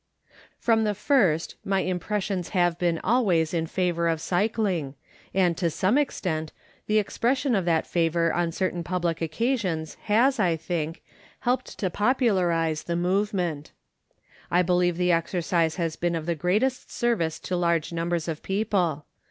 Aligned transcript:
From 0.57 0.83
the 0.83 0.95
first 0.95 1.57
my 1.63 1.81
impressions 1.81 2.49
have 2.57 2.79
been 2.79 2.99
always 3.03 3.53
in 3.53 3.67
favor 3.67 4.07
of 4.07 4.19
cycling, 4.19 4.95
and, 5.31 5.55
to 5.57 5.69
some 5.69 5.95
extent, 5.95 6.51
the 6.87 6.97
expression 6.97 7.53
of 7.53 7.65
that 7.65 7.85
favor 7.85 8.33
on 8.33 8.51
certain 8.51 8.83
public 8.83 9.21
occasions 9.21 9.97
has, 10.05 10.39
I 10.39 10.55
think, 10.55 11.03
helped 11.41 11.77
to 11.77 11.91
popularize 11.91 12.81
the 12.85 12.95
movement. 12.95 13.73
I 14.49 14.63
believe 14.63 14.97
the 14.97 15.11
exercise 15.11 15.75
has 15.75 15.95
been 15.97 16.15
of 16.15 16.25
the 16.25 16.33
greatest 16.33 16.89
service 16.91 17.37
to 17.41 17.55
large 17.55 17.93
numbers 17.93 18.27
of 18.27 18.41
people. 18.41 19.05